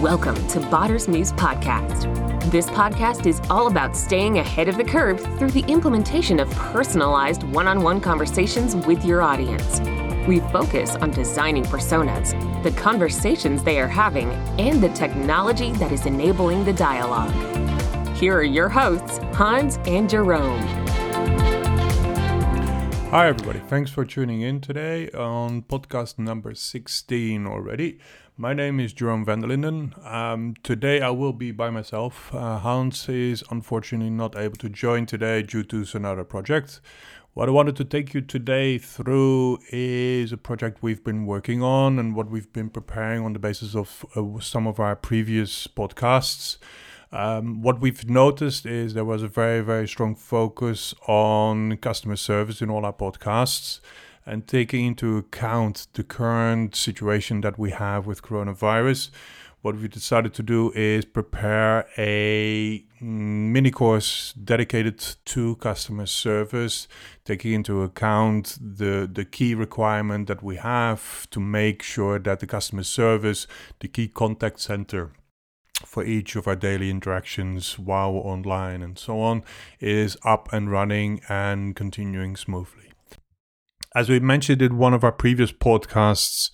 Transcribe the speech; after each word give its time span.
Welcome 0.00 0.36
to 0.48 0.58
Botter's 0.58 1.06
News 1.06 1.34
Podcast. 1.34 2.50
This 2.50 2.66
podcast 2.66 3.26
is 3.26 3.42
all 3.50 3.66
about 3.66 3.94
staying 3.94 4.38
ahead 4.38 4.66
of 4.68 4.78
the 4.78 4.84
curve 4.84 5.20
through 5.38 5.50
the 5.50 5.64
implementation 5.68 6.40
of 6.40 6.50
personalized 6.52 7.42
one 7.42 7.68
on 7.68 7.82
one 7.82 8.00
conversations 8.00 8.74
with 8.74 9.04
your 9.04 9.20
audience. 9.20 9.80
We 10.26 10.40
focus 10.50 10.96
on 10.96 11.10
designing 11.10 11.64
personas, 11.64 12.32
the 12.62 12.70
conversations 12.70 13.62
they 13.62 13.80
are 13.80 13.86
having, 13.86 14.30
and 14.58 14.82
the 14.82 14.88
technology 14.88 15.72
that 15.72 15.92
is 15.92 16.06
enabling 16.06 16.64
the 16.64 16.72
dialogue. 16.72 17.30
Here 18.16 18.34
are 18.34 18.42
your 18.42 18.70
hosts, 18.70 19.18
Hans 19.34 19.78
and 19.84 20.08
Jerome. 20.08 20.81
Hi, 23.12 23.28
everybody. 23.28 23.58
Thanks 23.68 23.90
for 23.90 24.06
tuning 24.06 24.40
in 24.40 24.62
today 24.62 25.10
on 25.10 25.64
podcast 25.64 26.18
number 26.18 26.54
16 26.54 27.46
already. 27.46 27.98
My 28.38 28.54
name 28.54 28.80
is 28.80 28.94
Jerome 28.94 29.26
van 29.26 29.42
der 29.42 29.48
Linden. 29.48 29.94
Um, 30.02 30.54
today 30.62 31.02
I 31.02 31.10
will 31.10 31.34
be 31.34 31.52
by 31.52 31.68
myself. 31.68 32.34
Uh, 32.34 32.56
Hans 32.56 33.10
is 33.10 33.44
unfortunately 33.50 34.08
not 34.08 34.34
able 34.34 34.56
to 34.56 34.70
join 34.70 35.04
today 35.04 35.42
due 35.42 35.62
to 35.64 35.84
another 35.92 36.24
project. 36.24 36.80
What 37.34 37.50
I 37.50 37.52
wanted 37.52 37.76
to 37.76 37.84
take 37.84 38.14
you 38.14 38.22
today 38.22 38.78
through 38.78 39.58
is 39.68 40.32
a 40.32 40.38
project 40.38 40.78
we've 40.82 41.04
been 41.04 41.26
working 41.26 41.62
on 41.62 41.98
and 41.98 42.16
what 42.16 42.30
we've 42.30 42.50
been 42.50 42.70
preparing 42.70 43.26
on 43.26 43.34
the 43.34 43.38
basis 43.38 43.74
of 43.74 44.06
uh, 44.16 44.40
some 44.40 44.66
of 44.66 44.80
our 44.80 44.96
previous 44.96 45.66
podcasts. 45.66 46.56
Um, 47.12 47.60
what 47.60 47.80
we've 47.80 48.08
noticed 48.08 48.64
is 48.64 48.94
there 48.94 49.04
was 49.04 49.22
a 49.22 49.28
very, 49.28 49.60
very 49.60 49.86
strong 49.86 50.14
focus 50.14 50.94
on 51.06 51.76
customer 51.76 52.16
service 52.16 52.62
in 52.62 52.70
all 52.70 52.86
our 52.86 52.92
podcasts 52.92 53.80
and 54.24 54.46
taking 54.46 54.86
into 54.86 55.18
account 55.18 55.88
the 55.92 56.04
current 56.04 56.74
situation 56.74 57.42
that 57.42 57.58
we 57.58 57.70
have 57.70 58.06
with 58.06 58.22
coronavirus. 58.22 59.10
What 59.60 59.76
we 59.76 59.88
decided 59.88 60.32
to 60.34 60.42
do 60.42 60.72
is 60.74 61.04
prepare 61.04 61.86
a 61.98 62.82
mini 63.00 63.70
course 63.70 64.32
dedicated 64.32 64.98
to 65.26 65.56
customer 65.56 66.06
service, 66.06 66.88
taking 67.24 67.52
into 67.52 67.82
account 67.82 68.58
the, 68.60 69.08
the 69.12 69.24
key 69.24 69.54
requirement 69.54 70.28
that 70.28 70.42
we 70.42 70.56
have 70.56 71.28
to 71.30 71.40
make 71.40 71.82
sure 71.82 72.18
that 72.18 72.40
the 72.40 72.46
customer 72.46 72.82
service, 72.82 73.46
the 73.80 73.88
key 73.88 74.08
contact 74.08 74.60
center, 74.60 75.12
for 75.84 76.04
each 76.04 76.36
of 76.36 76.46
our 76.46 76.56
daily 76.56 76.90
interactions 76.90 77.78
while 77.78 78.12
online 78.12 78.82
and 78.82 78.98
so 78.98 79.20
on 79.20 79.42
is 79.80 80.16
up 80.24 80.52
and 80.52 80.70
running 80.70 81.20
and 81.28 81.76
continuing 81.76 82.36
smoothly. 82.36 82.92
As 83.94 84.08
we 84.08 84.20
mentioned 84.20 84.62
in 84.62 84.78
one 84.78 84.94
of 84.94 85.04
our 85.04 85.12
previous 85.12 85.52
podcasts, 85.52 86.50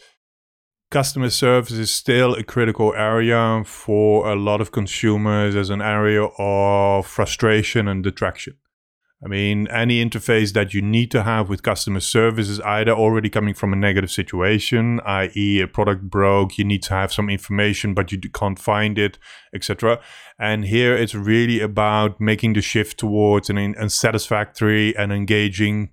customer 0.91 1.31
service 1.31 1.73
is 1.73 1.91
still 1.91 2.35
a 2.35 2.43
critical 2.43 2.95
area 2.95 3.63
for 3.65 4.29
a 4.29 4.35
lot 4.35 4.61
of 4.61 4.73
consumers 4.73 5.55
as 5.55 5.71
an 5.71 5.81
area 5.81 6.25
of 6.39 7.07
frustration 7.07 7.87
and 7.87 8.03
detraction. 8.03 8.55
I 9.25 9.27
mean, 9.27 9.67
any 9.69 10.05
interface 10.05 10.53
that 10.53 10.73
you 10.73 10.81
need 10.81 11.11
to 11.11 11.25
have 11.25 11.49
with 11.49 11.65
customer 11.65 11.99
service 11.99 12.49
is 12.49 12.61
either 12.61 12.93
already 12.93 13.29
coming 13.29 13.53
from 13.53 13.73
a 13.73 13.77
negative 13.77 14.13
situation, 14.13 15.01
i.e., 15.05 15.61
a 15.61 15.67
product 15.67 16.05
broke, 16.09 16.57
you 16.57 16.65
need 16.65 16.85
to 16.85 16.95
have 16.95 17.13
some 17.13 17.29
information, 17.29 17.95
but 17.95 18.13
you 18.13 18.21
can't 18.33 18.61
find 18.61 18.97
it, 18.97 19.19
etc. 19.53 20.01
And 20.39 20.67
here 20.67 20.97
it's 20.97 21.17
really 21.17 21.61
about 21.61 22.21
making 22.21 22.53
the 22.53 22.61
shift 22.61 22.99
towards 22.99 23.51
an 23.51 23.59
unsatisfactory 23.59 24.97
and 24.97 25.13
engaging 25.13 25.91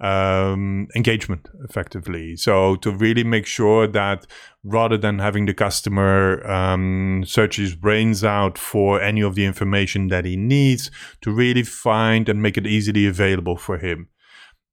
um, 0.00 0.88
engagement 0.94 1.48
effectively. 1.64 2.36
So 2.36 2.76
to 2.76 2.90
really 2.90 3.24
make 3.24 3.46
sure 3.46 3.86
that 3.86 4.26
rather 4.62 4.96
than 4.96 5.18
having 5.18 5.46
the 5.46 5.54
customer 5.54 6.48
um, 6.48 7.24
search 7.26 7.56
his 7.56 7.74
brains 7.74 8.22
out 8.22 8.58
for 8.58 9.00
any 9.00 9.22
of 9.22 9.34
the 9.34 9.44
information 9.44 10.08
that 10.08 10.24
he 10.24 10.36
needs, 10.36 10.90
to 11.22 11.30
really 11.30 11.62
find 11.62 12.28
and 12.28 12.42
make 12.42 12.56
it 12.56 12.66
easily 12.66 13.06
available 13.06 13.56
for 13.56 13.78
him. 13.78 14.08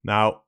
Now, 0.04 0.42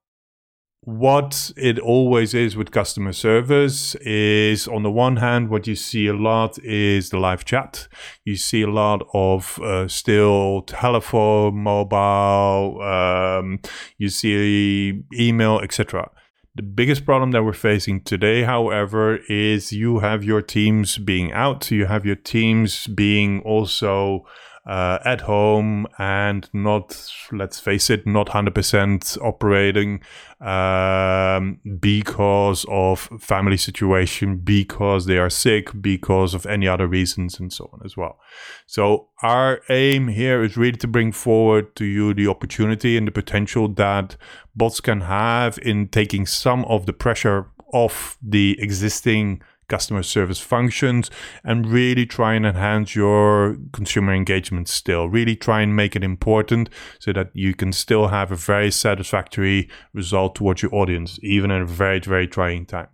what 0.82 1.52
it 1.56 1.78
always 1.78 2.34
is 2.34 2.56
with 2.56 2.70
customer 2.70 3.12
service 3.12 3.94
is 3.96 4.66
on 4.68 4.82
the 4.82 4.90
one 4.90 5.16
hand 5.16 5.50
what 5.50 5.66
you 5.66 5.74
see 5.74 6.06
a 6.06 6.14
lot 6.14 6.58
is 6.64 7.10
the 7.10 7.18
live 7.18 7.44
chat. 7.44 7.88
You 8.24 8.36
see 8.36 8.62
a 8.62 8.70
lot 8.70 9.06
of 9.12 9.58
uh, 9.60 9.88
still 9.88 10.62
telephone 10.62 11.56
mobile 11.56 12.80
um, 12.82 13.60
you 13.98 14.08
see 14.08 15.02
email 15.12 15.60
etc 15.60 16.10
the 16.58 16.62
biggest 16.62 17.04
problem 17.04 17.30
that 17.30 17.44
we're 17.44 17.52
facing 17.52 18.02
today 18.02 18.42
however 18.42 19.18
is 19.28 19.70
you 19.72 20.00
have 20.00 20.24
your 20.24 20.42
teams 20.42 20.98
being 20.98 21.32
out. 21.32 21.70
You 21.70 21.86
have 21.86 22.04
your 22.04 22.16
teams 22.16 22.88
being 22.88 23.42
also 23.42 24.26
uh, 24.68 24.98
at 25.02 25.22
home 25.22 25.86
and 25.98 26.48
not, 26.52 27.10
let's 27.32 27.58
face 27.58 27.88
it, 27.88 28.06
not 28.06 28.28
100% 28.28 29.18
operating 29.22 30.02
um, 30.42 31.58
because 31.80 32.66
of 32.68 33.08
family 33.18 33.56
situation, 33.56 34.36
because 34.36 35.06
they 35.06 35.16
are 35.16 35.30
sick, 35.30 35.70
because 35.80 36.34
of 36.34 36.44
any 36.44 36.68
other 36.68 36.86
reasons, 36.86 37.40
and 37.40 37.50
so 37.50 37.70
on 37.72 37.80
as 37.82 37.96
well. 37.96 38.18
So, 38.66 39.08
our 39.22 39.62
aim 39.70 40.08
here 40.08 40.44
is 40.44 40.58
really 40.58 40.76
to 40.78 40.86
bring 40.86 41.12
forward 41.12 41.74
to 41.76 41.86
you 41.86 42.12
the 42.12 42.28
opportunity 42.28 42.98
and 42.98 43.06
the 43.06 43.12
potential 43.12 43.68
that 43.68 44.16
bots 44.54 44.80
can 44.80 45.00
have 45.00 45.58
in 45.62 45.88
taking 45.88 46.26
some 46.26 46.66
of 46.66 46.84
the 46.84 46.92
pressure 46.92 47.46
off 47.72 48.18
the 48.22 48.56
existing 48.60 49.40
customer 49.68 50.02
service 50.02 50.40
functions 50.40 51.10
and 51.44 51.66
really 51.66 52.06
try 52.06 52.34
and 52.34 52.46
enhance 52.46 52.94
your 52.94 53.56
consumer 53.72 54.12
engagement 54.12 54.68
still. 54.68 55.08
Really 55.08 55.36
try 55.36 55.60
and 55.60 55.76
make 55.76 55.94
it 55.94 56.02
important 56.02 56.70
so 56.98 57.12
that 57.12 57.30
you 57.34 57.54
can 57.54 57.72
still 57.72 58.08
have 58.08 58.32
a 58.32 58.36
very 58.36 58.70
satisfactory 58.70 59.68
result 59.92 60.34
towards 60.34 60.62
your 60.62 60.74
audience, 60.74 61.18
even 61.22 61.50
in 61.50 61.62
a 61.62 61.66
very, 61.66 62.00
very 62.00 62.26
trying 62.26 62.66
time. 62.66 62.88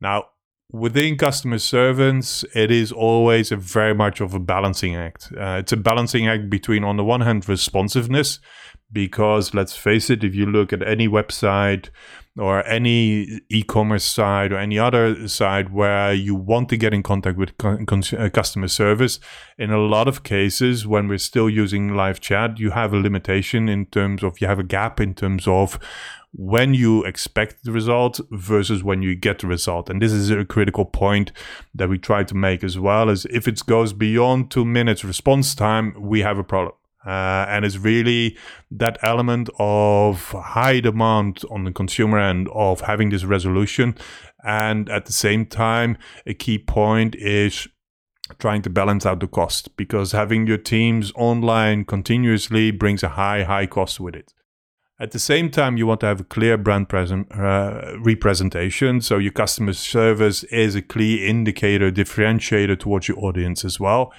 Now, 0.00 0.24
within 0.70 1.16
customer 1.16 1.58
service, 1.58 2.44
it 2.54 2.70
is 2.70 2.92
always 2.92 3.50
a 3.50 3.56
very 3.56 3.94
much 3.94 4.20
of 4.20 4.34
a 4.34 4.38
balancing 4.38 4.94
act. 4.94 5.30
Uh, 5.36 5.58
it's 5.60 5.72
a 5.72 5.76
balancing 5.76 6.28
act 6.28 6.50
between, 6.50 6.84
on 6.84 6.96
the 6.96 7.04
one 7.04 7.22
hand, 7.22 7.48
responsiveness, 7.48 8.38
because 8.92 9.54
let's 9.54 9.76
face 9.76 10.10
it, 10.10 10.24
if 10.24 10.34
you 10.34 10.46
look 10.46 10.72
at 10.72 10.86
any 10.86 11.08
website, 11.08 11.90
or 12.38 12.64
any 12.66 13.40
e-commerce 13.50 14.04
site 14.04 14.52
or 14.52 14.58
any 14.58 14.78
other 14.78 15.26
side 15.26 15.72
where 15.72 16.12
you 16.12 16.34
want 16.34 16.68
to 16.68 16.76
get 16.76 16.94
in 16.94 17.02
contact 17.02 17.36
with 17.36 17.56
con- 17.58 17.84
con- 17.84 18.02
uh, 18.16 18.28
customer 18.30 18.68
service 18.68 19.18
in 19.58 19.70
a 19.70 19.78
lot 19.78 20.06
of 20.06 20.22
cases 20.22 20.86
when 20.86 21.08
we're 21.08 21.18
still 21.18 21.50
using 21.50 21.94
live 21.94 22.20
chat 22.20 22.58
you 22.58 22.70
have 22.70 22.92
a 22.92 22.96
limitation 22.96 23.68
in 23.68 23.84
terms 23.86 24.22
of 24.22 24.40
you 24.40 24.46
have 24.46 24.58
a 24.58 24.64
gap 24.64 25.00
in 25.00 25.14
terms 25.14 25.48
of 25.48 25.78
when 26.32 26.74
you 26.74 27.04
expect 27.04 27.64
the 27.64 27.72
result 27.72 28.20
versus 28.30 28.84
when 28.84 29.00
you 29.00 29.14
get 29.14 29.38
the 29.38 29.46
result. 29.46 29.88
And 29.88 30.00
this 30.00 30.12
is 30.12 30.30
a 30.30 30.44
critical 30.44 30.84
point 30.84 31.32
that 31.74 31.88
we 31.88 31.96
try 31.96 32.22
to 32.22 32.34
make 32.34 32.62
as 32.62 32.78
well 32.78 33.08
as 33.08 33.24
if 33.30 33.48
it 33.48 33.64
goes 33.64 33.94
beyond 33.94 34.50
two 34.50 34.66
minutes 34.66 35.04
response 35.04 35.54
time 35.54 35.94
we 35.98 36.20
have 36.20 36.38
a 36.38 36.44
problem 36.44 36.74
uh, 37.08 37.46
and 37.48 37.64
it's 37.64 37.78
really 37.78 38.36
that 38.70 38.98
element 39.00 39.48
of 39.58 40.30
high 40.32 40.78
demand 40.78 41.42
on 41.50 41.64
the 41.64 41.72
consumer 41.72 42.18
end 42.18 42.48
of 42.52 42.82
having 42.82 43.08
this 43.08 43.24
resolution. 43.24 43.96
And 44.44 44.90
at 44.90 45.06
the 45.06 45.12
same 45.14 45.46
time, 45.46 45.96
a 46.26 46.34
key 46.34 46.58
point 46.58 47.14
is 47.14 47.66
trying 48.38 48.60
to 48.60 48.68
balance 48.68 49.06
out 49.06 49.20
the 49.20 49.26
cost 49.26 49.74
because 49.78 50.12
having 50.12 50.46
your 50.46 50.58
teams 50.58 51.10
online 51.14 51.86
continuously 51.86 52.70
brings 52.72 53.02
a 53.02 53.08
high, 53.08 53.44
high 53.44 53.64
cost 53.64 53.98
with 54.00 54.14
it. 54.14 54.34
At 55.00 55.12
the 55.12 55.18
same 55.18 55.48
time, 55.48 55.78
you 55.78 55.86
want 55.86 56.00
to 56.00 56.06
have 56.06 56.20
a 56.20 56.24
clear 56.24 56.58
brand 56.58 56.90
present, 56.90 57.32
uh, 57.32 57.94
representation. 58.00 59.00
So 59.00 59.16
your 59.16 59.32
customer 59.32 59.72
service 59.72 60.44
is 60.44 60.74
a 60.74 60.82
clear 60.82 61.26
indicator, 61.26 61.90
differentiator 61.90 62.78
towards 62.78 63.08
your 63.08 63.18
audience 63.18 63.64
as 63.64 63.80
well 63.80 64.12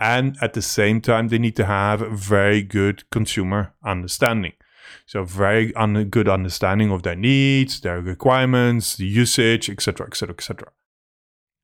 and 0.00 0.36
at 0.40 0.54
the 0.54 0.62
same 0.62 1.00
time 1.00 1.28
they 1.28 1.38
need 1.38 1.56
to 1.56 1.66
have 1.66 2.00
very 2.00 2.62
good 2.62 3.08
consumer 3.10 3.74
understanding. 3.84 4.52
So 5.06 5.24
very 5.24 5.74
un- 5.74 6.04
good 6.04 6.28
understanding 6.28 6.90
of 6.90 7.02
their 7.02 7.16
needs 7.16 7.80
their 7.80 8.00
requirements 8.00 8.96
the 8.96 9.06
usage 9.06 9.68
etc 9.70 10.06
etc 10.06 10.34
etc 10.34 10.68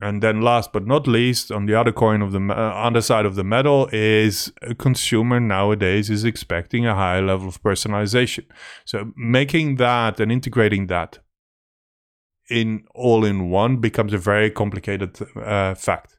and 0.00 0.22
then 0.22 0.40
last 0.40 0.72
but 0.72 0.86
not 0.86 1.06
least 1.06 1.52
on 1.52 1.66
the 1.66 1.74
other 1.74 1.92
coin 1.92 2.22
of 2.22 2.32
the 2.32 2.40
uh, 2.40 2.54
other 2.54 3.02
side 3.02 3.26
of 3.26 3.34
the 3.34 3.44
medal 3.44 3.88
is 3.92 4.52
a 4.62 4.74
consumer 4.74 5.38
nowadays 5.38 6.08
is 6.08 6.24
expecting 6.24 6.86
a 6.86 6.94
high 6.94 7.20
level 7.20 7.48
of 7.48 7.62
personalization. 7.62 8.46
So 8.84 9.12
making 9.16 9.76
that 9.76 10.18
and 10.18 10.32
integrating 10.32 10.86
that 10.86 11.18
in 12.48 12.84
all 12.94 13.24
in 13.24 13.50
one 13.50 13.76
becomes 13.76 14.12
a 14.12 14.18
very 14.18 14.50
complicated 14.50 15.18
uh, 15.36 15.74
fact. 15.74 16.16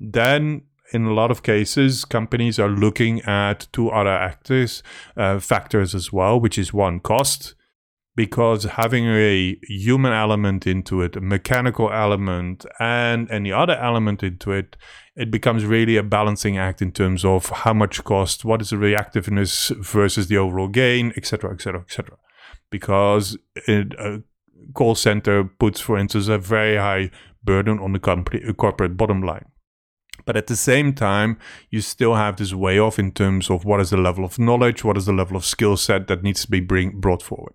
Then 0.00 0.62
in 0.94 1.04
a 1.04 1.12
lot 1.12 1.30
of 1.30 1.42
cases, 1.42 2.04
companies 2.04 2.58
are 2.58 2.68
looking 2.68 3.20
at 3.22 3.66
two 3.72 3.90
other 3.90 4.10
actors, 4.10 4.82
uh, 5.16 5.38
factors 5.40 5.94
as 5.94 6.12
well, 6.12 6.40
which 6.40 6.56
is 6.58 6.72
one 6.72 7.00
cost. 7.00 7.54
because 8.16 8.64
having 8.64 9.06
a 9.06 9.56
human 9.68 10.12
element 10.12 10.66
into 10.66 11.02
it, 11.02 11.16
a 11.16 11.20
mechanical 11.20 11.92
element, 11.92 12.64
and 12.78 13.28
any 13.30 13.50
other 13.50 13.74
element 13.74 14.22
into 14.22 14.52
it, 14.52 14.76
it 15.16 15.30
becomes 15.30 15.64
really 15.64 15.96
a 15.96 16.02
balancing 16.02 16.56
act 16.56 16.80
in 16.80 16.92
terms 16.92 17.24
of 17.24 17.48
how 17.48 17.74
much 17.74 18.02
cost, 18.04 18.44
what 18.44 18.60
is 18.60 18.70
the 18.70 18.76
reactiveness 18.76 19.74
versus 19.76 20.28
the 20.28 20.36
overall 20.36 20.68
gain, 20.68 21.12
etc., 21.16 21.52
etc., 21.52 21.80
etc. 21.80 22.16
Because 22.70 23.36
it, 23.66 23.94
a 23.98 24.22
call 24.74 24.94
center 24.94 25.44
puts, 25.44 25.80
for 25.80 25.98
instance, 25.98 26.28
a 26.28 26.38
very 26.38 26.76
high 26.76 27.10
burden 27.42 27.78
on 27.78 27.92
the 27.92 27.98
company, 27.98 28.40
corporate 28.52 28.96
bottom 28.96 29.22
line. 29.22 29.46
But 30.24 30.36
at 30.36 30.46
the 30.46 30.56
same 30.56 30.94
time, 30.94 31.38
you 31.70 31.80
still 31.80 32.14
have 32.14 32.36
this 32.36 32.54
way 32.54 32.78
off 32.78 32.98
in 32.98 33.12
terms 33.12 33.50
of 33.50 33.64
what 33.64 33.80
is 33.80 33.90
the 33.90 33.96
level 33.96 34.24
of 34.24 34.38
knowledge, 34.38 34.84
what 34.84 34.96
is 34.96 35.06
the 35.06 35.12
level 35.12 35.36
of 35.36 35.44
skill 35.44 35.76
set 35.76 36.06
that 36.08 36.22
needs 36.22 36.42
to 36.42 36.50
be 36.50 36.60
bring, 36.60 37.00
brought 37.00 37.22
forward 37.22 37.54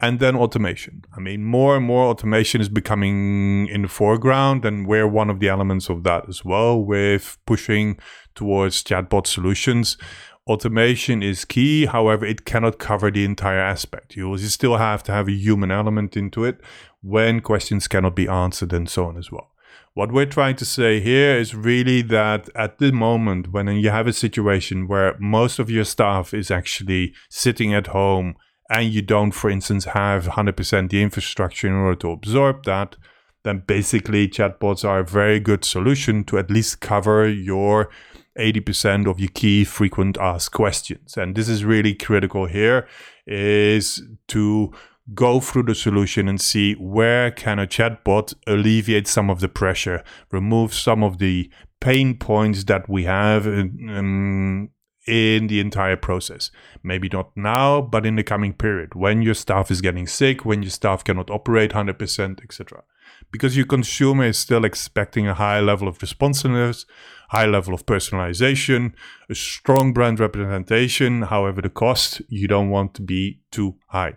and 0.00 0.18
then 0.18 0.34
automation. 0.34 1.04
I 1.14 1.20
mean, 1.20 1.44
more 1.44 1.76
and 1.76 1.84
more 1.84 2.06
automation 2.06 2.60
is 2.60 2.68
becoming 2.68 3.68
in 3.68 3.82
the 3.82 3.88
foreground, 3.88 4.64
and 4.64 4.86
we're 4.86 5.06
one 5.06 5.28
of 5.28 5.40
the 5.40 5.48
elements 5.48 5.88
of 5.88 6.04
that 6.04 6.28
as 6.28 6.44
well 6.44 6.82
with 6.82 7.36
pushing 7.46 7.98
towards 8.34 8.82
chatbot 8.82 9.26
solutions. 9.26 9.98
Automation 10.46 11.22
is 11.22 11.44
key, 11.44 11.84
however, 11.86 12.24
it 12.24 12.46
cannot 12.46 12.78
cover 12.78 13.10
the 13.10 13.24
entire 13.24 13.60
aspect. 13.60 14.16
You 14.16 14.36
still 14.38 14.78
have 14.78 15.02
to 15.04 15.12
have 15.12 15.28
a 15.28 15.32
human 15.32 15.70
element 15.70 16.16
into 16.16 16.44
it 16.44 16.60
when 17.02 17.40
questions 17.40 17.86
cannot 17.86 18.16
be 18.16 18.26
answered 18.26 18.72
and 18.72 18.88
so 18.88 19.04
on 19.04 19.18
as 19.18 19.30
well. 19.30 19.52
What 19.94 20.12
we're 20.12 20.26
trying 20.26 20.54
to 20.56 20.64
say 20.64 21.00
here 21.00 21.36
is 21.36 21.52
really 21.52 22.00
that 22.02 22.48
at 22.54 22.78
the 22.78 22.92
moment 22.92 23.52
when 23.52 23.66
you 23.66 23.90
have 23.90 24.06
a 24.06 24.12
situation 24.12 24.86
where 24.86 25.16
most 25.18 25.58
of 25.58 25.68
your 25.68 25.84
staff 25.84 26.32
is 26.32 26.48
actually 26.50 27.12
sitting 27.28 27.74
at 27.74 27.88
home 27.88 28.36
and 28.70 28.92
you 28.92 29.02
don't, 29.02 29.32
for 29.32 29.50
instance, 29.50 29.86
have 29.86 30.26
100% 30.26 30.90
the 30.90 31.02
infrastructure 31.02 31.66
in 31.66 31.74
order 31.74 31.96
to 31.96 32.10
absorb 32.12 32.64
that, 32.66 32.94
then 33.42 33.64
basically 33.66 34.28
chatbots 34.28 34.84
are 34.84 35.00
a 35.00 35.04
very 35.04 35.40
good 35.40 35.64
solution 35.64 36.22
to 36.24 36.38
at 36.38 36.52
least 36.52 36.80
cover 36.80 37.28
your 37.28 37.90
80% 38.38 39.10
of 39.10 39.18
your 39.18 39.30
key 39.34 39.64
frequent 39.64 40.16
asked 40.18 40.52
questions. 40.52 41.16
And 41.16 41.34
this 41.34 41.48
is 41.48 41.64
really 41.64 41.94
critical 41.94 42.46
here 42.46 42.86
is 43.26 44.02
to 44.28 44.72
go 45.14 45.40
through 45.40 45.64
the 45.64 45.74
solution 45.74 46.28
and 46.28 46.40
see 46.40 46.74
where 46.74 47.30
can 47.30 47.58
a 47.58 47.66
chatbot 47.66 48.34
alleviate 48.46 49.08
some 49.08 49.30
of 49.30 49.40
the 49.40 49.48
pressure, 49.48 50.02
remove 50.30 50.74
some 50.74 51.02
of 51.02 51.18
the 51.18 51.50
pain 51.80 52.16
points 52.16 52.64
that 52.64 52.88
we 52.88 53.04
have 53.04 53.46
um, 53.46 54.70
in 55.06 55.46
the 55.46 55.60
entire 55.60 55.96
process. 55.96 56.50
Maybe 56.82 57.08
not 57.12 57.30
now, 57.36 57.80
but 57.80 58.06
in 58.06 58.16
the 58.16 58.22
coming 58.22 58.52
period 58.52 58.94
when 58.94 59.22
your 59.22 59.34
staff 59.34 59.70
is 59.70 59.80
getting 59.80 60.06
sick, 60.06 60.44
when 60.44 60.62
your 60.62 60.70
staff 60.70 61.02
cannot 61.02 61.30
operate 61.30 61.72
100%, 61.72 62.42
etc. 62.42 62.84
Because 63.32 63.56
your 63.56 63.66
consumer 63.66 64.24
is 64.24 64.38
still 64.38 64.64
expecting 64.64 65.26
a 65.26 65.34
high 65.34 65.60
level 65.60 65.88
of 65.88 66.00
responsiveness, 66.00 66.84
high 67.30 67.46
level 67.46 67.74
of 67.74 67.86
personalization, 67.86 68.92
a 69.28 69.34
strong 69.34 69.92
brand 69.92 70.20
representation. 70.20 71.22
However, 71.22 71.62
the 71.62 71.70
cost 71.70 72.22
you 72.28 72.48
don't 72.48 72.70
want 72.70 72.94
to 72.94 73.02
be 73.02 73.40
too 73.50 73.76
high. 73.88 74.14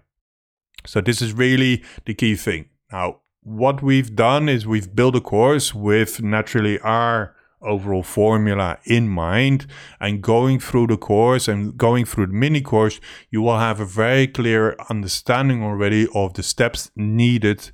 So 0.86 1.02
this 1.02 1.22
is 1.22 1.34
really 1.34 1.84
the 2.06 2.14
key 2.14 2.36
thing. 2.36 2.70
Now, 2.92 3.22
what 3.42 3.82
we've 3.82 4.16
done 4.16 4.48
is 4.48 4.66
we've 4.66 4.96
built 4.96 5.16
a 5.16 5.22
course 5.22 5.74
with 5.74 6.22
naturally 6.22 6.80
our 6.80 7.36
overall 7.62 8.04
formula 8.04 8.78
in 8.86 9.08
mind 9.08 9.66
and 10.00 10.22
going 10.22 10.60
through 10.60 10.88
the 10.88 10.98
course 10.98 11.48
and 11.48 11.78
going 11.78 12.06
through 12.06 12.28
the 12.28 12.34
mini 12.34 12.60
course 12.62 13.00
you 13.32 13.42
will 13.42 13.58
have 13.58 13.80
a 13.80 13.86
very 13.86 14.28
clear 14.28 14.76
understanding 14.90 15.64
already 15.64 16.08
of 16.14 16.34
the 16.34 16.44
steps 16.44 16.92
needed 16.98 17.72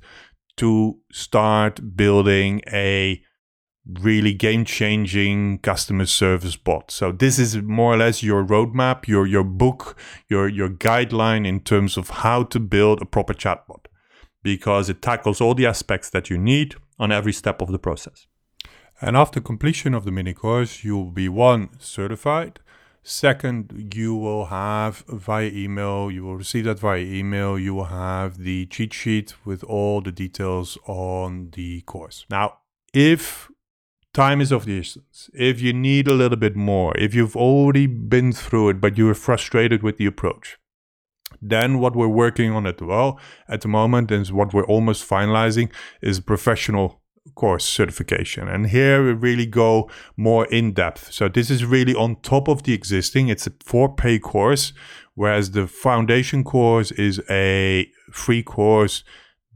to 0.56 0.96
start 1.10 1.96
building 1.96 2.60
a 2.72 3.20
really 4.00 4.32
game 4.32 4.64
changing 4.64 5.58
customer 5.58 6.06
service 6.06 6.56
bot. 6.56 6.90
So 6.90 7.12
this 7.12 7.38
is 7.38 7.56
more 7.56 7.94
or 7.94 7.96
less 7.96 8.22
your 8.22 8.44
roadmap, 8.44 9.06
your 9.06 9.26
your 9.26 9.44
book, 9.44 9.96
your 10.28 10.48
your 10.48 10.68
guideline 10.68 11.46
in 11.46 11.60
terms 11.60 11.96
of 11.96 12.10
how 12.10 12.44
to 12.44 12.60
build 12.60 13.02
a 13.02 13.06
proper 13.06 13.34
chatbot 13.34 13.86
because 14.42 14.88
it 14.88 15.02
tackles 15.02 15.40
all 15.40 15.54
the 15.54 15.66
aspects 15.66 16.10
that 16.10 16.30
you 16.30 16.38
need 16.38 16.74
on 16.98 17.12
every 17.12 17.32
step 17.32 17.60
of 17.60 17.72
the 17.72 17.78
process. 17.78 18.26
And 19.00 19.16
after 19.16 19.40
completion 19.40 19.94
of 19.94 20.04
the 20.04 20.10
mini 20.10 20.34
course, 20.34 20.84
you 20.84 20.96
will 20.96 21.10
be 21.10 21.28
one 21.28 21.70
certified. 21.78 22.60
Second, 23.02 23.90
you 23.94 24.14
will 24.14 24.46
have 24.46 25.04
via 25.08 25.46
email, 25.46 26.10
you 26.10 26.22
will 26.22 26.36
receive 26.36 26.64
that 26.64 26.78
via 26.78 27.00
email, 27.00 27.58
you 27.58 27.74
will 27.74 27.84
have 27.84 28.36
the 28.36 28.66
cheat 28.66 28.92
sheet 28.92 29.34
with 29.42 29.64
all 29.64 30.02
the 30.02 30.12
details 30.12 30.76
on 30.86 31.50
the 31.52 31.80
course. 31.82 32.26
Now, 32.28 32.58
if 32.92 33.49
time 34.12 34.40
is 34.40 34.52
of 34.52 34.64
the 34.64 34.78
essence, 34.78 35.30
if 35.34 35.60
you 35.60 35.72
need 35.72 36.08
a 36.08 36.14
little 36.14 36.38
bit 36.38 36.56
more, 36.56 36.96
if 36.96 37.14
you've 37.14 37.36
already 37.36 37.86
been 37.86 38.32
through 38.32 38.70
it 38.70 38.80
but 38.80 38.98
you're 38.98 39.14
frustrated 39.14 39.82
with 39.82 39.98
the 39.98 40.06
approach, 40.06 40.58
then 41.40 41.78
what 41.78 41.96
we're 41.96 42.08
working 42.08 42.52
on 42.52 42.66
as 42.66 42.80
well 42.80 43.18
at 43.48 43.60
the 43.62 43.68
moment 43.68 44.10
is 44.10 44.32
what 44.32 44.52
we're 44.52 44.66
almost 44.66 45.08
finalizing 45.08 45.72
is 46.02 46.20
professional 46.20 47.00
course 47.34 47.64
certification. 47.64 48.48
And 48.48 48.66
here 48.66 49.04
we 49.04 49.12
really 49.12 49.46
go 49.46 49.90
more 50.16 50.46
in 50.46 50.72
depth. 50.72 51.12
So 51.12 51.28
this 51.28 51.50
is 51.50 51.64
really 51.64 51.94
on 51.94 52.16
top 52.16 52.48
of 52.48 52.62
the 52.64 52.74
existing. 52.74 53.28
It's 53.28 53.46
a 53.46 53.52
for 53.64 53.94
pay 53.94 54.18
course, 54.18 54.72
whereas 55.14 55.52
the 55.52 55.66
foundation 55.66 56.44
course 56.44 56.90
is 56.92 57.20
a 57.30 57.90
free 58.12 58.42
course. 58.42 59.04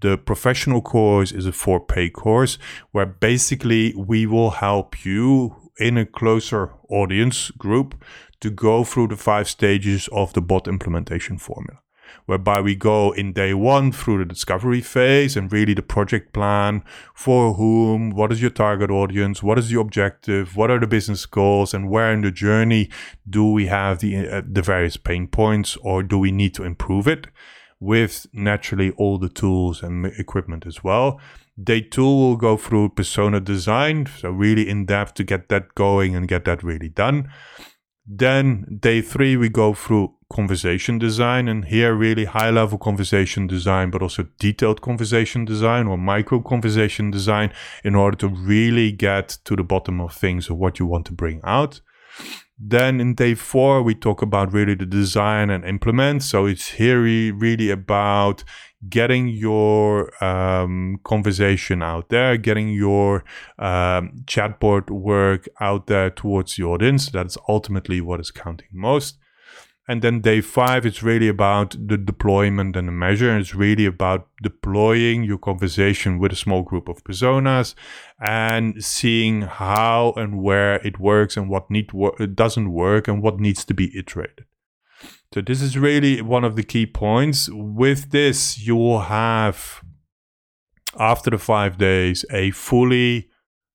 The 0.04 0.18
professional 0.18 0.82
course 0.82 1.32
is 1.32 1.46
a 1.46 1.52
for 1.52 1.80
pay 1.80 2.10
course 2.10 2.58
where 2.92 3.06
basically 3.06 3.94
we 3.96 4.26
will 4.26 4.50
help 4.50 5.02
you 5.02 5.56
in 5.78 5.96
a 5.96 6.04
closer 6.04 6.72
audience 6.90 7.50
group 7.52 8.04
to 8.40 8.50
go 8.50 8.84
through 8.84 9.08
the 9.08 9.16
five 9.16 9.48
stages 9.48 10.10
of 10.12 10.34
the 10.34 10.42
bot 10.42 10.68
implementation 10.68 11.38
formula 11.38 11.80
whereby 12.26 12.60
we 12.60 12.74
go 12.74 13.12
in 13.12 13.32
day 13.32 13.54
one 13.54 13.92
through 13.92 14.18
the 14.18 14.26
discovery 14.26 14.82
phase 14.82 15.38
and 15.38 15.50
really 15.50 15.72
the 15.72 15.82
project 15.82 16.34
plan 16.34 16.82
for 17.14 17.54
whom, 17.54 18.10
what 18.10 18.30
is 18.30 18.42
your 18.42 18.50
target 18.50 18.90
audience, 18.90 19.42
what 19.42 19.58
is 19.58 19.70
the 19.70 19.80
objective, 19.80 20.54
what 20.54 20.70
are 20.70 20.78
the 20.78 20.86
business 20.86 21.24
goals, 21.24 21.72
and 21.72 21.88
where 21.88 22.12
in 22.12 22.20
the 22.20 22.30
journey 22.30 22.90
do 23.28 23.50
we 23.50 23.66
have 23.66 24.00
the, 24.00 24.28
uh, 24.28 24.42
the 24.46 24.62
various 24.62 24.98
pain 24.98 25.26
points 25.26 25.76
or 25.82 26.02
do 26.02 26.18
we 26.18 26.30
need 26.30 26.52
to 26.54 26.62
improve 26.62 27.08
it 27.08 27.26
with 27.84 28.26
naturally 28.32 28.90
all 28.92 29.18
the 29.18 29.28
tools 29.28 29.82
and 29.82 30.06
equipment 30.18 30.66
as 30.66 30.82
well. 30.82 31.20
Day 31.62 31.82
two 31.82 32.02
will 32.02 32.36
go 32.36 32.56
through 32.56 32.88
persona 32.90 33.40
design, 33.40 34.06
so 34.18 34.30
really 34.30 34.68
in 34.68 34.86
depth 34.86 35.14
to 35.14 35.24
get 35.24 35.48
that 35.50 35.74
going 35.74 36.16
and 36.16 36.26
get 36.26 36.44
that 36.46 36.64
really 36.64 36.88
done. 36.88 37.30
Then 38.06 38.78
day 38.80 39.00
three, 39.00 39.36
we 39.36 39.48
go 39.48 39.72
through 39.72 40.14
conversation 40.32 40.98
design, 40.98 41.48
and 41.48 41.64
here 41.66 41.94
really 41.94 42.24
high 42.24 42.50
level 42.50 42.76
conversation 42.76 43.46
design, 43.46 43.90
but 43.90 44.02
also 44.02 44.26
detailed 44.38 44.80
conversation 44.80 45.44
design 45.44 45.86
or 45.86 45.96
micro 45.96 46.40
conversation 46.40 47.10
design 47.10 47.52
in 47.84 47.94
order 47.94 48.16
to 48.18 48.28
really 48.28 48.90
get 48.90 49.38
to 49.44 49.54
the 49.56 49.62
bottom 49.62 50.00
of 50.00 50.12
things 50.12 50.50
of 50.50 50.56
what 50.56 50.78
you 50.78 50.86
want 50.86 51.06
to 51.06 51.12
bring 51.12 51.40
out. 51.44 51.80
Then 52.58 53.00
in 53.00 53.14
day 53.14 53.34
four, 53.34 53.82
we 53.82 53.94
talk 53.94 54.22
about 54.22 54.52
really 54.52 54.74
the 54.74 54.86
design 54.86 55.50
and 55.50 55.64
implement. 55.64 56.22
So 56.22 56.46
it's 56.46 56.68
here 56.68 57.00
really 57.02 57.70
about 57.70 58.44
getting 58.88 59.28
your 59.28 60.12
um, 60.22 61.00
conversation 61.04 61.82
out 61.82 62.10
there, 62.10 62.36
getting 62.36 62.68
your 62.68 63.24
um, 63.58 64.12
chatbot 64.26 64.90
work 64.90 65.48
out 65.60 65.86
there 65.86 66.10
towards 66.10 66.56
the 66.56 66.64
audience. 66.64 67.10
That's 67.10 67.36
ultimately 67.48 68.00
what 68.00 68.20
is 68.20 68.30
counting 68.30 68.68
most. 68.72 69.18
And 69.86 70.00
then 70.00 70.22
day 70.22 70.40
five, 70.40 70.86
it's 70.86 71.02
really 71.02 71.28
about 71.28 71.72
the 71.72 71.98
deployment 71.98 72.74
and 72.74 72.88
the 72.88 72.92
measure. 72.92 73.36
It's 73.36 73.54
really 73.54 73.84
about 73.84 74.28
deploying 74.42 75.24
your 75.24 75.36
conversation 75.36 76.18
with 76.18 76.32
a 76.32 76.36
small 76.36 76.62
group 76.62 76.88
of 76.88 77.04
personas 77.04 77.74
and 78.18 78.82
seeing 78.82 79.42
how 79.42 80.14
and 80.16 80.42
where 80.42 80.76
it 80.86 80.98
works 80.98 81.36
and 81.36 81.50
what 81.50 81.70
need 81.70 81.92
wo- 81.92 82.16
doesn't 82.16 82.72
work 82.72 83.08
and 83.08 83.22
what 83.22 83.40
needs 83.40 83.62
to 83.66 83.74
be 83.74 83.96
iterated. 83.96 84.46
So 85.34 85.42
this 85.42 85.60
is 85.60 85.76
really 85.76 86.22
one 86.22 86.44
of 86.44 86.56
the 86.56 86.62
key 86.62 86.86
points. 86.86 87.50
With 87.52 88.10
this, 88.10 88.58
you 88.58 88.76
will 88.76 89.00
have 89.00 89.82
after 90.98 91.28
the 91.28 91.38
five 91.38 91.76
days 91.76 92.24
a 92.30 92.52
fully 92.52 93.28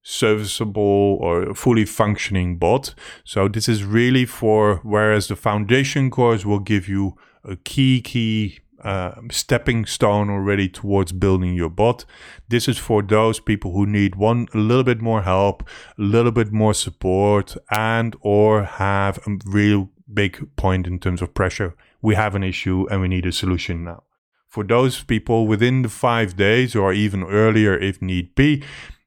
serviceable 0.09 1.17
or 1.21 1.53
fully 1.53 1.85
functioning 1.85 2.57
bot. 2.57 2.95
So 3.23 3.47
this 3.47 3.69
is 3.69 3.83
really 3.83 4.25
for 4.25 4.77
whereas 4.83 5.27
the 5.27 5.35
foundation 5.35 6.09
course 6.09 6.45
will 6.45 6.59
give 6.59 6.89
you 6.89 7.15
a 7.43 7.55
key 7.55 8.01
key 8.01 8.59
uh, 8.83 9.11
stepping 9.29 9.85
stone 9.85 10.29
already 10.29 10.67
towards 10.67 11.11
building 11.11 11.53
your 11.53 11.69
bot. 11.69 12.05
This 12.47 12.67
is 12.67 12.77
for 12.77 13.03
those 13.03 13.39
people 13.39 13.71
who 13.73 13.85
need 13.85 14.15
one 14.15 14.47
a 14.53 14.57
little 14.57 14.83
bit 14.83 15.01
more 15.01 15.21
help, 15.21 15.63
a 15.97 16.01
little 16.01 16.31
bit 16.31 16.51
more 16.51 16.73
support, 16.73 17.55
and 17.69 18.15
or 18.21 18.63
have 18.63 19.19
a 19.27 19.37
real 19.45 19.89
big 20.11 20.55
point 20.55 20.87
in 20.87 20.97
terms 20.97 21.21
of 21.21 21.33
pressure. 21.33 21.75
We 22.01 22.15
have 22.15 22.33
an 22.35 22.43
issue 22.43 22.87
and 22.89 23.01
we 23.01 23.09
need 23.09 23.25
a 23.25 23.31
solution 23.31 23.83
now. 23.83 24.03
For 24.47 24.63
those 24.63 25.03
people 25.03 25.45
within 25.45 25.83
the 25.83 25.89
five 25.89 26.35
days 26.35 26.75
or 26.75 26.93
even 26.93 27.23
earlier 27.23 27.77
if 27.77 28.01
need 28.01 28.33
be, 28.33 28.63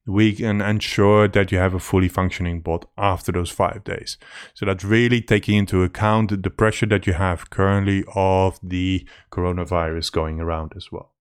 we 0.06 0.34
can 0.34 0.60
ensure 0.60 1.28
that 1.28 1.52
you 1.52 1.58
have 1.58 1.74
a 1.74 1.78
fully 1.78 2.08
functioning 2.08 2.60
bot 2.60 2.86
after 2.98 3.30
those 3.30 3.50
five 3.50 3.84
days. 3.84 4.18
So 4.54 4.66
that's 4.66 4.84
really 4.84 5.20
taking 5.20 5.56
into 5.56 5.82
account 5.82 6.42
the 6.42 6.50
pressure 6.50 6.86
that 6.86 7.06
you 7.06 7.12
have 7.12 7.50
currently 7.50 8.04
of 8.14 8.58
the 8.62 9.06
coronavirus 9.30 10.10
going 10.12 10.40
around 10.40 10.72
as 10.76 10.90
well. 10.90 11.12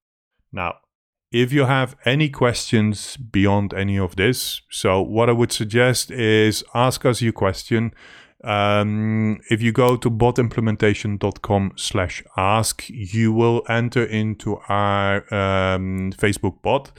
Now, 0.52 0.76
if 1.32 1.54
you 1.54 1.66
have 1.66 1.96
any 2.06 2.30
questions 2.30 3.16
beyond 3.16 3.74
any 3.74 3.98
of 3.98 4.16
this, 4.18 4.62
so 4.70 5.02
what 5.02 5.30
I 5.30 5.34
would 5.34 5.52
suggest 5.52 6.12
is 6.12 6.64
ask 6.74 7.06
us 7.06 7.22
your 7.22 7.32
question. 7.32 7.94
Um, 8.44 9.40
if 9.50 9.62
you 9.62 9.72
go 9.72 9.96
to 9.96 10.10
botimplementation.com 10.10 11.74
slash 11.76 12.24
ask, 12.36 12.90
you 12.90 13.32
will 13.32 13.64
enter 13.70 14.04
into 14.04 14.58
our 14.68 15.18
um, 15.34 16.12
Facebook 16.14 16.62
bot. 16.62 16.92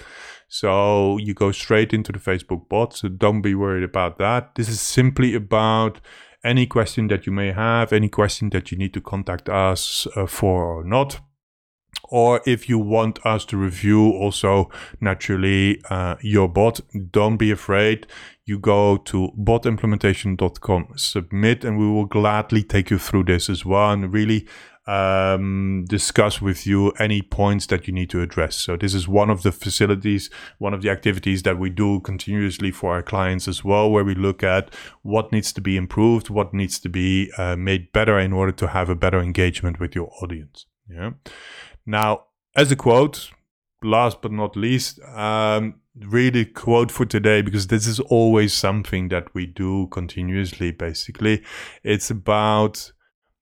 So 0.53 1.17
you 1.17 1.33
go 1.33 1.51
straight 1.51 1.95
into 1.95 2.13
the 2.13 2.19
Facebook 2.19 2.69
bot. 2.69 2.93
So 2.93 3.09
don't 3.09 3.41
be 3.41 3.55
worried 3.55 3.85
about 3.85 4.19
that. 4.19 4.55
This 4.55 4.69
is 4.69 4.83
simply 4.83 5.35
about 5.35 5.99
any 6.45 6.67
question 6.67 7.09
that 7.09 7.25
you 7.25 7.33
may 7.33 7.53
have, 7.53 7.91
any 7.91 8.11
question 8.11 8.51
that 8.51 8.71
you 8.71 8.77
need 8.77 8.93
to 8.93 9.01
contact 9.01 9.49
us 9.49 10.07
uh, 10.15 10.27
for 10.27 10.67
or 10.67 10.85
not 10.85 11.21
or 12.13 12.43
if 12.45 12.69
you 12.69 12.79
want 12.79 13.25
us 13.25 13.45
to 13.47 13.57
review 13.57 14.11
also 14.13 14.71
naturally 15.01 15.81
uh, 15.89 16.17
your 16.21 16.47
bot, 16.47 16.81
don't 17.11 17.39
be 17.39 17.51
afraid. 17.51 18.07
You 18.45 18.59
go 18.59 18.99
to 18.99 19.31
botimplementation.com, 19.39 20.89
submit, 20.97 21.65
and 21.65 21.79
we 21.79 21.87
will 21.87 22.05
gladly 22.05 22.65
take 22.65 22.91
you 22.91 22.99
through 22.99 23.25
this 23.25 23.49
as 23.49 23.65
well 23.65 23.93
and 23.93 24.13
really 24.13 24.47
um, 24.87 25.85
discuss 25.89 26.43
with 26.43 26.67
you 26.67 26.91
any 26.93 27.23
points 27.23 27.67
that 27.67 27.87
you 27.87 27.93
need 27.93 28.11
to 28.11 28.21
address. 28.21 28.57
So 28.57 28.77
this 28.77 28.95
is 28.95 29.07
one 29.07 29.31
of 29.31 29.43
the 29.43 29.53
facilities, 29.53 30.29
one 30.59 30.75
of 30.75 30.83
the 30.83 30.91
activities 30.91 31.43
that 31.45 31.59
we 31.59 31.71
do 31.71 32.01
continuously 32.01 32.71
for 32.71 32.93
our 32.95 33.03
clients 33.03 33.47
as 33.47 33.65
well, 33.65 33.91
where 33.91 34.05
we 34.05 34.15
look 34.15 34.43
at 34.43 34.75
what 35.03 35.31
needs 35.33 35.53
to 35.53 35.61
be 35.61 35.77
improved, 35.77 36.31
what 36.31 36.53
needs 36.53 36.79
to 36.81 36.89
be 36.89 37.31
uh, 37.39 37.57
made 37.57 37.93
better 37.93 38.19
in 38.19 38.33
order 38.33 38.53
to 38.53 38.69
have 38.69 38.89
a 38.89 38.97
better 38.97 39.21
engagement 39.21 39.79
with 39.79 39.95
your 39.95 40.11
audience. 40.21 40.67
Yeah. 40.91 41.13
Now, 41.87 42.25
as 42.57 42.73
a 42.73 42.77
quote, 42.77 43.31
last 43.83 44.21
but 44.21 44.33
not 44.33 44.57
least, 44.57 45.01
um, 45.03 45.81
really 45.99 46.45
quote 46.45 46.91
for 46.91 47.05
today 47.05 47.43
because 47.43 47.67
this 47.67 47.87
is 47.87 48.01
always 48.01 48.53
something 48.53 49.09
that 49.09 49.33
we 49.35 49.47
do 49.47 49.87
continuously. 49.89 50.71
Basically, 50.71 51.43
it's 51.83 52.11
about 52.11 52.93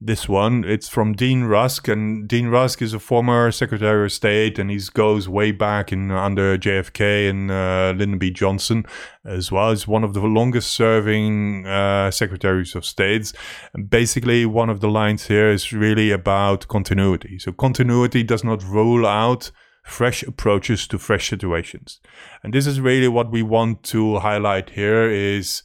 this 0.01 0.29
one. 0.29 0.65
It's 0.65 0.89
from 0.89 1.13
Dean 1.13 1.45
Rusk, 1.45 1.87
and 1.87 2.27
Dean 2.27 2.49
Rusk 2.49 2.81
is 2.81 2.95
a 2.95 2.99
former 2.99 3.53
Secretary 3.53 4.07
of 4.07 4.13
State, 4.13 4.59
and 4.59 4.71
he 4.71 4.81
goes 4.95 5.29
way 5.29 5.53
back 5.53 5.93
in 5.93 6.11
under 6.11 6.57
JFK 6.57 7.29
and 7.29 7.51
uh, 7.51 7.93
Lyndon 7.97 8.19
B. 8.19 8.31
Johnson 8.31 8.87
as 9.25 9.53
well. 9.53 9.71
He's 9.71 9.87
one 9.87 10.03
of 10.03 10.15
the 10.15 10.21
longest-serving 10.21 11.67
uh, 11.67 12.11
Secretaries 12.11 12.75
of 12.75 12.87
States. 12.87 13.35
And 13.75 13.91
basically, 13.91 14.47
one 14.47 14.71
of 14.71 14.81
the 14.81 14.89
lines 14.89 15.27
here 15.27 15.51
is 15.51 15.73
really 15.73 16.11
about 16.11 16.69
continuity. 16.69 17.39
So 17.39 17.53
continuity 17.53 18.23
does 18.23 18.43
not 18.43 18.65
rule 18.65 19.07
out 19.07 19.51
fresh 19.83 20.23
approaches 20.23 20.87
to 20.87 20.99
fresh 20.99 21.29
situations. 21.29 22.01
And 22.43 22.55
this 22.55 22.67
is 22.67 22.81
really 22.81 23.09
what 23.09 23.31
we 23.31 23.43
want 23.43 23.83
to 23.85 24.19
highlight 24.21 24.71
here 24.71 25.11
is 25.11 25.63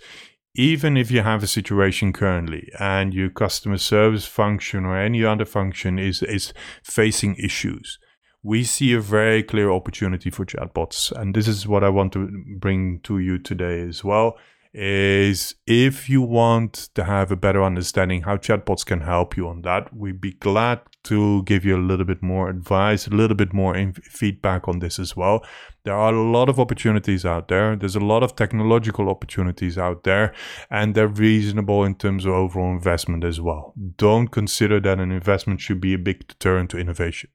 even 0.55 0.97
if 0.97 1.11
you 1.11 1.21
have 1.21 1.43
a 1.43 1.47
situation 1.47 2.13
currently 2.13 2.69
and 2.79 3.13
your 3.13 3.29
customer 3.29 3.77
service 3.77 4.25
function 4.25 4.85
or 4.85 4.97
any 4.97 5.23
other 5.23 5.45
function 5.45 5.99
is, 5.99 6.23
is 6.23 6.53
facing 6.83 7.35
issues, 7.35 7.99
we 8.41 8.63
see 8.63 8.93
a 8.93 8.99
very 8.99 9.43
clear 9.43 9.71
opportunity 9.71 10.29
for 10.29 10.45
chatbots. 10.45 11.11
And 11.11 11.35
this 11.35 11.47
is 11.47 11.67
what 11.67 11.83
I 11.83 11.89
want 11.89 12.13
to 12.13 12.43
bring 12.57 12.99
to 13.01 13.19
you 13.19 13.37
today 13.37 13.81
as 13.81 14.03
well 14.03 14.37
is 14.77 15.55
if 15.65 16.09
you 16.09 16.21
want 16.21 16.89
to 16.95 17.05
have 17.05 17.31
a 17.31 17.37
better 17.37 17.63
understanding 17.63 18.23
how 18.23 18.35
chatbots 18.35 18.85
can 18.85 18.99
help 18.99 19.37
you 19.37 19.47
on 19.47 19.61
that, 19.61 19.95
we'd 19.95 20.19
be 20.19 20.33
glad 20.33 20.81
to 21.05 21.43
give 21.43 21.63
you 21.63 21.77
a 21.77 21.87
little 21.87 22.05
bit 22.05 22.21
more 22.21 22.49
advice, 22.49 23.07
a 23.07 23.11
little 23.11 23.37
bit 23.37 23.53
more 23.53 23.93
feedback 24.03 24.67
on 24.67 24.79
this 24.79 24.99
as 24.99 25.15
well. 25.15 25.45
There 25.85 25.95
are 25.95 26.13
a 26.13 26.29
lot 26.29 26.49
of 26.49 26.59
opportunities 26.59 27.25
out 27.25 27.47
there. 27.47 27.77
There's 27.77 27.95
a 27.95 28.01
lot 28.01 28.21
of 28.21 28.35
technological 28.35 29.07
opportunities 29.07 29.77
out 29.77 30.03
there, 30.03 30.33
and 30.69 30.93
they're 30.93 31.07
reasonable 31.07 31.85
in 31.85 31.95
terms 31.95 32.25
of 32.25 32.33
overall 32.33 32.73
investment 32.73 33.23
as 33.23 33.39
well. 33.39 33.73
Don't 33.95 34.27
consider 34.27 34.81
that 34.81 34.99
an 34.99 35.11
investment 35.11 35.61
should 35.61 35.79
be 35.79 35.93
a 35.93 35.99
big 35.99 36.27
deterrent 36.27 36.71
to 36.71 36.77
innovation. 36.77 37.29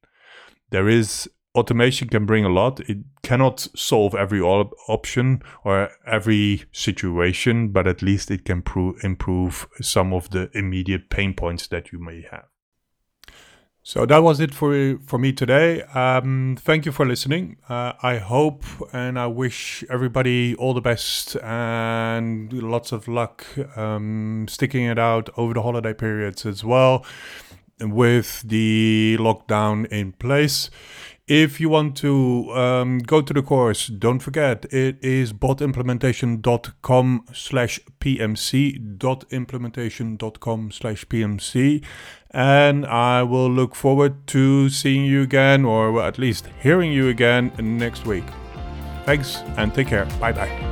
There 0.71 0.89
is 0.89 1.31
automation 1.55 2.09
can 2.09 2.27
bring 2.27 2.45
a 2.45 2.49
lot. 2.49 2.81
It 2.81 2.99
cannot 3.23 3.67
solve 3.75 4.15
every 4.15 4.41
op- 4.41 4.75
option 4.89 5.43
or 5.65 5.91
every 6.07 6.65
situation, 6.73 7.69
but 7.69 7.87
at 7.87 8.03
least 8.03 8.31
it 8.31 8.45
can 8.45 8.63
pro- 8.63 8.95
improve 9.03 9.67
some 9.81 10.13
of 10.13 10.31
the 10.31 10.51
immediate 10.55 11.11
pain 11.11 11.35
points 11.35 11.67
that 11.69 11.93
you 11.93 11.99
may 11.99 12.23
have. 12.31 12.45
So 13.83 14.05
that 14.07 14.19
was 14.23 14.41
it 14.41 14.55
for 14.55 14.99
for 15.07 15.19
me 15.19 15.33
today. 15.33 15.83
Um, 15.83 16.57
thank 16.61 16.85
you 16.85 16.93
for 16.93 17.07
listening. 17.07 17.57
Uh, 17.67 17.95
I 18.03 18.19
hope 18.19 18.63
and 18.93 19.19
I 19.19 19.27
wish 19.27 19.83
everybody 19.89 20.55
all 20.57 20.75
the 20.75 20.83
best 20.83 21.35
and 21.37 22.53
lots 22.53 22.93
of 22.93 23.09
luck 23.09 23.47
um, 23.77 24.47
sticking 24.49 24.85
it 24.85 24.99
out 24.99 25.31
over 25.39 25.55
the 25.55 25.63
holiday 25.63 25.95
periods 25.95 26.45
as 26.45 26.63
well 26.63 27.07
with 27.81 28.43
the 28.43 29.17
lockdown 29.19 29.87
in 29.87 30.13
place. 30.13 30.71
If 31.31 31.61
you 31.61 31.69
want 31.69 31.97
to 31.99 32.51
um, 32.55 32.99
go 32.99 33.23
to 33.23 33.33
the 33.33 33.41
course, 33.41 33.87
don't 33.87 34.19
forget 34.19 34.67
it 34.73 34.99
is 35.01 35.33
botimplementation.com 35.33 37.25
slash 37.33 37.81
pmc, 38.01 38.99
botimplementation.com 38.99 40.73
slash 40.73 41.05
pmc. 41.07 41.85
And 42.33 42.85
I 42.85 43.23
will 43.23 43.49
look 43.49 43.77
forward 43.77 44.27
to 44.29 44.71
seeing 44.71 45.05
you 45.05 45.23
again, 45.23 45.65
or 45.65 46.03
at 46.03 46.19
least 46.19 46.49
hearing 46.61 46.93
you 46.93 47.07
again 47.09 47.53
next 47.59 48.07
week. 48.07 48.25
Thanks 49.07 49.37
and 49.57 49.73
take 49.73 49.87
care. 49.87 50.07
Bye 50.19 50.33
bye. 50.33 50.70